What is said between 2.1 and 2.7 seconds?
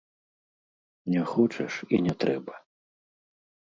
трэба!